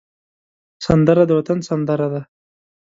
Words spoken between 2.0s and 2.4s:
ده